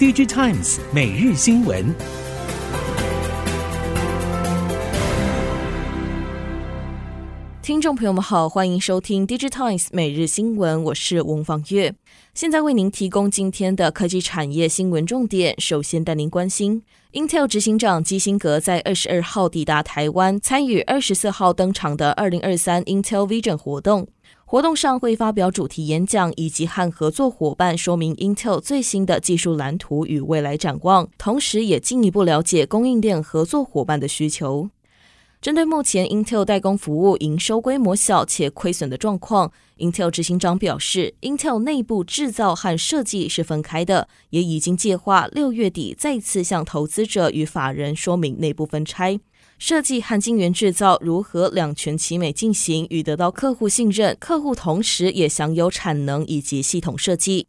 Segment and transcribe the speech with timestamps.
[0.00, 1.94] DigiTimes 每日新闻。
[7.60, 11.94] 听众朋友们好，欢迎收听 DigiTimes 每日新闻，我是翁方月，
[12.32, 15.54] 现在为您提供今天的科技产业新闻重点。
[15.60, 16.82] 首先带您关心
[17.12, 24.08] ，Intel 执行长基辛格在二十二号抵达台湾，参与二十四号登场的二零二三 Intel Vision 活动。
[24.50, 34.68] 活动上会发表主题演讲，以及和合作伙伴说明 Intel 最新的技术蓝图与未来展望，同时也进一步了解供应链合作伙伴的需求。
[35.40, 49.20] 针对目前 Intel 代工服务营收规模小且亏损的状况，Intel 执行长表示，Intel 内部制造和设计是分开的，也已经计划六月底再次向投资者与法人说明内部分拆、
[49.60, 57.46] 设计和晶圆制造如何两全其美进行，与得到客户信任，客户同时也享有产能以及系统设计。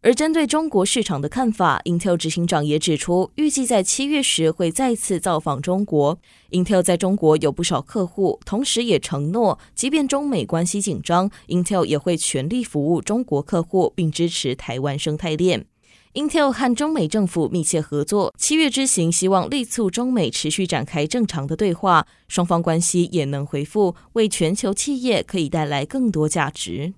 [0.00, 6.18] 而针对中国市场的看法，Intel 执行长也指出，预计在七月时会再次造访中国。
[6.52, 15.66] Intel 在中国有不少客户，同时也承诺，即便中美关系紧张，Intel 也会全力服务中国客户，并支持台湾生态链。
[16.14, 26.92] Intel 和中美政府密切合作，七月之行希望力促中美持续展开正常的对话，双方关系也能恢复，为全球企业可以带来更多价值。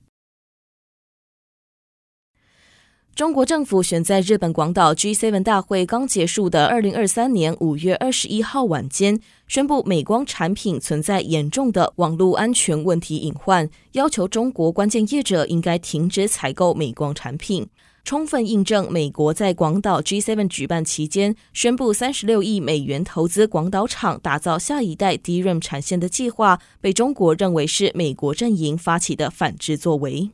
[3.14, 17.68] 中国政府选在日本广岛 G7 大会刚结束的二零二三年五月二十一号晚间，宣布美光产品存在严重的网络安全问题隐患，要求中国关键业者应该停止采购美光产品，
[18.04, 30.20] 充分印证美国在广岛 G7 举办期间宣布三十六亿美元投资广岛厂打造下一代 DRAM 产线的计划，被中国认为是美国阵营发起的反制作为。《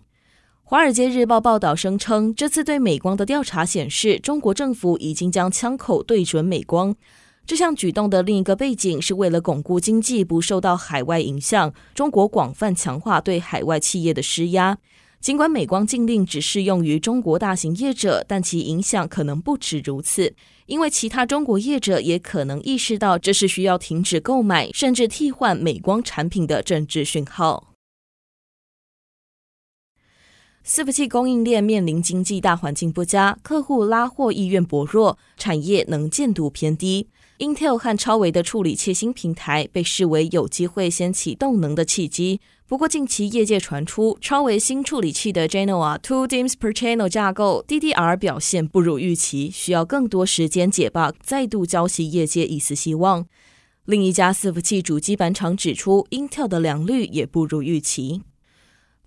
[0.65, 6.97] 华尔街日报》报道声称，这次对美光的调查显示，中国政府已经将枪口对准美光。
[7.47, 14.79] 这项举动的另一个背景是为了巩固经济不受到海外影响，中国广泛强化对海外企业的施压。
[15.21, 27.75] 尽管美光禁令只适用于中国大型业者，但其影响可能不止如此，因为其他中国业者也可能意识到这是需要停止购买甚至替换美光产品的政治讯号。
[30.65, 37.09] 伺服器供应链面临经济大环境不佳，客户拉货意愿薄弱，产业能见度偏低。
[37.41, 42.39] Intel 和超微的处理器新平台被视为有机会掀起动能的契机。
[42.67, 53.25] 不过，近期业界传出，超微新处理器的 Genoa Two DIMMs per Channel 架构 DDR 表现不如预期，需要更多时间解 bug，再度浇熄业界一丝希望。
[53.87, 58.21] 另一家伺服器主机板厂指出，Intel 的良率也不如预期。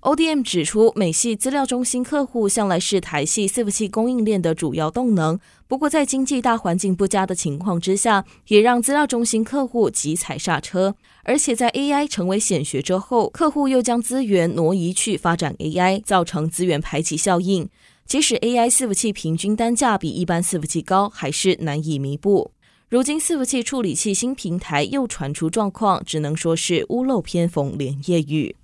[0.03, 5.39] ODM 指出，美系资料中心客户向来是台系伺服器供应链的主要动能。
[5.65, 10.93] 不过，在经济大环境不佳的情况之下，也让资料中心客户急踩刹车。
[11.23, 17.69] 而且，在 AI 成为显学之后，客户又将资源挪移去发展 AI，造成资源排挤效应。
[18.05, 22.51] 即使 AI 伺服器平均单价比一般伺服器高，还是难以弥补。
[22.89, 28.57] 如今，伺服器处理器新平台又传出状况，只能说是屋漏偏逢连夜雨。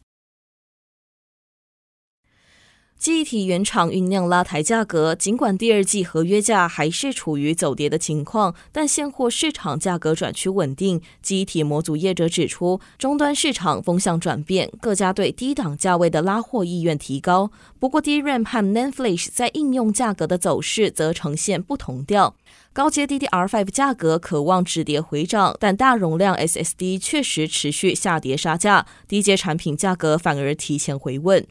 [3.00, 11.02] 记忆体原厂酝酿拉抬价格，尽管第二季合约价还是处于走跌的情况，但现货市场价格转趋稳定。
[11.22, 17.50] 记忆体模组业者指出，终端市场风向转变，各家对低档价位的拉货意愿提高。
[17.80, 22.36] 不过，DRAM 和 NAND Flash 在应用价格的走势则呈现不同调。
[22.74, 31.48] 高阶 DDR5 价格可望止跌回涨，但大容量 SSD 确实持续下跌杀价，低阶产品价格反而提前回稳。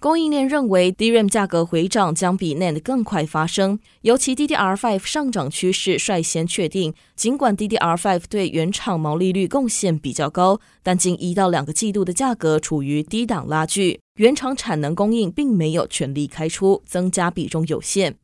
[0.00, 6.94] 供应链认为，DRAM 价格回涨将比 NAND 更快发生，尤其 DDR5 上涨趋势率先确定。
[7.16, 18.14] 尽管 DDR5 对原厂毛利率贡献比较高，但近一到两个季度的价格处于低档拉锯，原厂产能供应并没有全力开出，增加比重有限。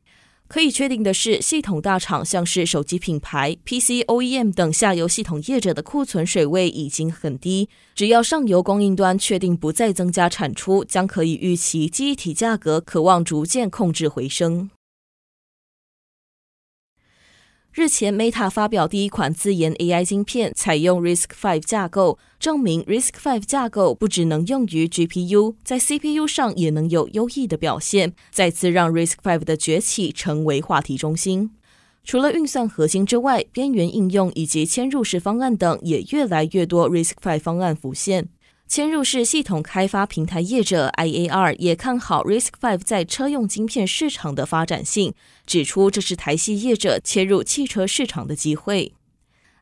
[0.55, 7.69] 可以确定的是，系统大厂像是手机品牌、PC OEM 等下游系统业者的库存水位已经很低。
[7.97, 14.71] 只要上游供应端确定不再增加产出，将可以预期机体价格可望逐渐控制回升。
[17.77, 31.51] 日前，Meta 发表第一款自研 AI 晶片，采用 RISC-V 架构，证明 RISC-V 架构不只能用于 GPU，在 CPU 上也能有优异的表现，再次让 RISC-V 的崛起成为话题中心。
[32.05, 38.29] 除了运算核心之外，边缘应用以及嵌入式方案等也越来越多 RISC-V 方案浮现。
[38.69, 45.15] 嵌入式系统开发平台业者 IAR 也看好 RISC-V 在车用晶片市场的发展性，
[45.47, 48.95] 指出这是台系业者切入汽车市场的机会。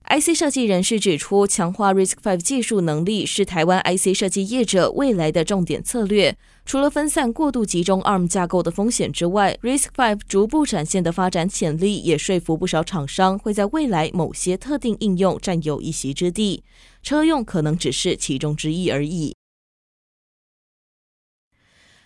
[0.09, 6.37] IC 设计人士指出，强化 RISC-V 技术能力是台湾 IC 设计业者未来的重点策略。
[6.67, 16.65] 除了分散过度集中 ARM 架构的风险之外，RISC-V 逐步展现的发展潜力，也说服不少厂商会在未来某些特定应用占有一席之地。
[17.03, 19.35] 车用可能只是其中之一而已。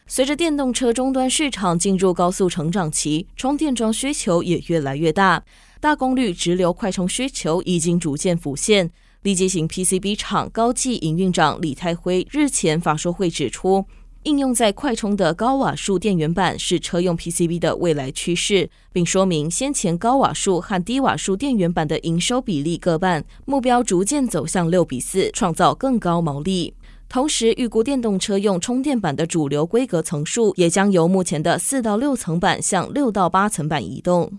[0.09, 5.43] 随着电动车终端市场进入高速成长期，充电桩需求也越来越大。
[5.81, 8.91] 大功率直流快充需求已经逐渐浮现。
[9.23, 13.85] 立积型 PCB 厂高技营运长李泰辉日前法说会指出，
[14.23, 26.75] 应用在快充的高瓦数电源板是车用 PCB 的未来趋势，并说明先前高瓦数和低瓦数电源板的营收比例各半，目标逐渐走向六比四，创造更高毛利。
[27.09, 34.39] 同时，预估电动车用充电板的主流规格层数也将由目前的四到六层板向六到八层板移动。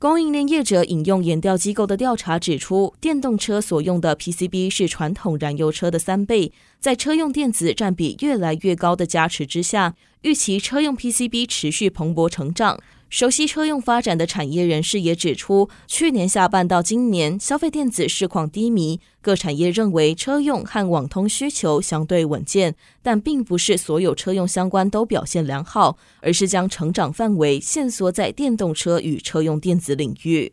[0.00, 6.50] 供应链业者引用研调机构的调查指出，电动车所用的 PCB 是传统燃油车的三倍，
[6.80, 12.80] 在车用电子占比越来越高的加持之下，预期车用 PCB 持续蓬勃成长。
[13.10, 30.52] 熟悉车用发展的产业人士也指出，去年下半到今年，消费电子市况低迷，各产业认为车用和网通需求相对稳健，但并不是所有车用相关都表现良好，而是将成长范围限缩在电动车与车用电子领域。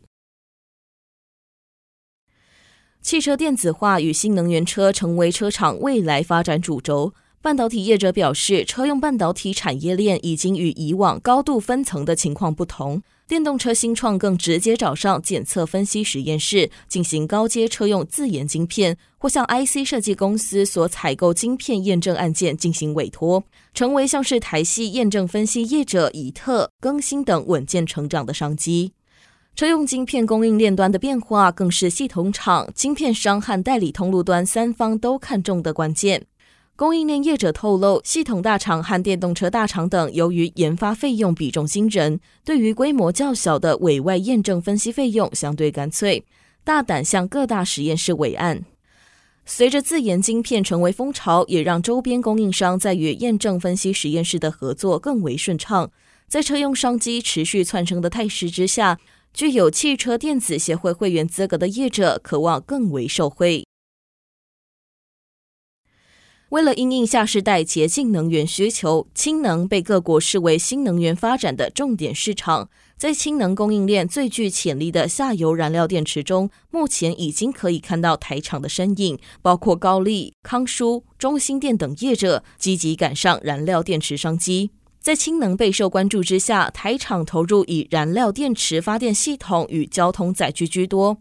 [3.00, 7.14] 汽车电子化与新能源车成为车厂未来发展主轴。
[7.40, 13.00] 半导体业者表示，车用半导体产业链已经与以往高度分层的情况不同。
[13.28, 28.92] 电动车新创更直接找上检测分析实验室进行高阶车用自研晶片，或向 IC 设计公司所采购晶片验证案件进行委托，成为像是台系验证分析业者以特、更新等稳健成长的商机。
[29.54, 36.26] 车用晶片供应链端的变化，更是系统厂、晶片商和代理通路端三方都看重的关键。
[36.78, 46.22] 供应链业者透露，系统大厂和电动车大厂等，由于研发费用比重惊人，对于规模较小的委外验证分析费用相对干脆，
[46.62, 48.64] 大胆向各大实验室委案。
[49.44, 55.90] 随着自研晶片成为风潮，也让周边供应商在与验证分析实验室的合作更为顺畅。
[56.28, 59.00] 在车用商机持续窜升的态势之下，
[59.34, 63.67] 具有汽车电子协会会员资格的业者，渴望更为受惠。
[66.50, 72.70] 为了应应下世代洁净能源需求，氢能被各国视为新能源发展的重点市场。
[72.96, 84.70] 在氢能供应链最具潜力的下游燃料电池中，目前已经可以看到台厂的身影，包括高力、康舒、中兴电等业者积极赶上燃料电池商机。
[85.00, 91.18] 在氢能备受关注之下，台厂投入以燃料电池发电系统与交通载具居多。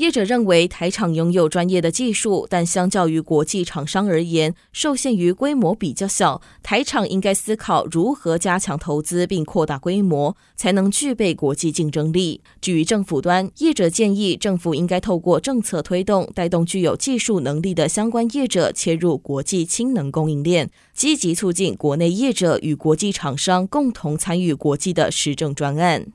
[0.00, 12.40] 业者认为台厂拥有专业的技术，但相较于国际厂商而言，受限于规模比较小，台厂应该思考如何加强投资并扩大规模，才能具备国际竞争力。
[12.62, 26.06] 至于政府端，业者建议政府应该透过政策推动，带动具有技术能力的相关业者切入国际氢能供应链，积极促进国内业者与国际厂商共同参与国际的实证专案。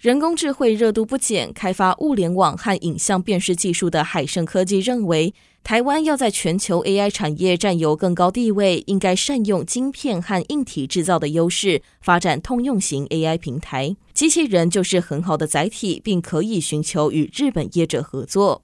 [0.00, 5.32] 人工智慧热度不减，开发物联网和影像辨识技术的海盛科技认为，
[5.62, 13.96] 台湾要在全球 AI 产业占有更高地位，应该善用晶片和硬体制造的优势，发展通用型 AI 平台。
[14.12, 18.62] 机器人就是很好的载体，并可以寻求与日本业者合作。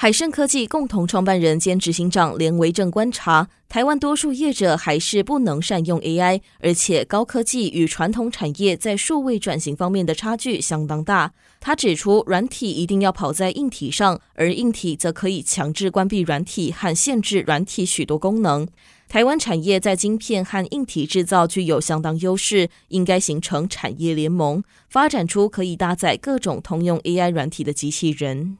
[0.00, 11.32] 海盛科技共同创办人兼执行长连维正观察，台湾多数业者还是不能善用 AI，而且高科技与传统产业在数位转型方面的差距相当大。
[11.60, 18.66] 他指出，软体一定要跑在硬体上，而硬体则可以强制关闭软体和限制软体许多功能。
[19.06, 28.56] 台湾产业在晶片和硬体制造具有相当优势，应该形成产业联盟，发展出可以搭载各种通用 AI 软体的机器人。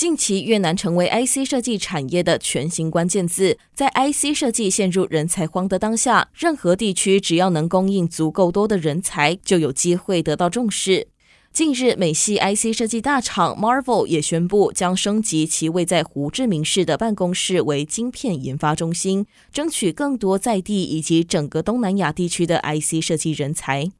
[0.00, 3.58] 近期，越南成为 IC 设计产业的全新关键字。
[3.74, 11.08] 在 IC 设计陷入人才荒的当下，任何地区只要能供应足够多的人才，就有机会得到重视。
[11.52, 23.90] 近日，美系 IC 设计大厂 Marvel 也宣布将升级其位在胡志明市的办公室为晶片研发中心，争取更多在地以及整个东南亚地区的 IC 设计人才。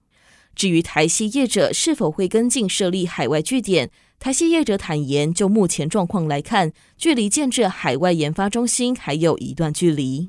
[0.56, 3.90] 至于台系业者是否会跟进设立海外据点？
[4.20, 10.28] 台系业者坦言，就目前状况来看，距离建置海外研发中心还有一段距离。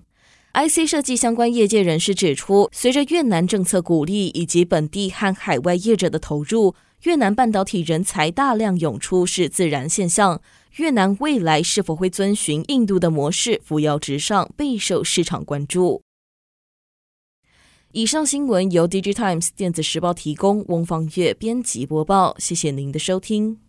[0.53, 10.41] IC 设计相关业界人士指出，随着越南政策鼓励以及本地和海外业者的投入，越南半导体人才大量涌出是自然现象。
[10.77, 16.01] 越南未来是否会遵循印度的模式，扶摇直上，备受市场关注。
[17.91, 23.59] 以上新闻由 DigiTimes 电子时报提供，翁方月编辑播报，谢谢您的收听。